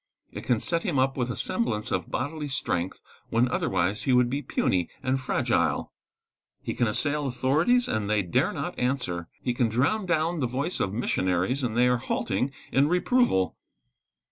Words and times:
It 0.31 0.45
can 0.45 0.59
set 0.59 0.81
him 0.81 0.97
up 0.97 1.15
with 1.15 1.29
a 1.29 1.35
semblance 1.35 1.91
of 1.91 2.09
bodily 2.09 2.47
strength, 2.47 2.99
when 3.29 3.47
otherwise 3.49 4.01
he 4.01 4.13
would 4.13 4.31
be 4.31 4.41
puny 4.41 4.89
and 5.03 5.19
fragile. 5.19 5.91
He 6.63 6.73
can 6.73 6.87
assail 6.87 7.27
authorities, 7.27 7.87
and 7.87 8.09
they 8.09 8.23
dare 8.23 8.51
not 8.51 8.79
answer. 8.79 9.27
He 9.43 9.53
can 9.53 9.69
drown 9.69 10.07
down 10.07 10.39
the 10.39 10.47
voice 10.47 10.79
of 10.79 10.91
missionaries, 10.91 11.61
and 11.61 11.77
they 11.77 11.87
are 11.87 11.97
halting 11.97 12.51
in 12.71 12.87
reproval. 12.87 13.55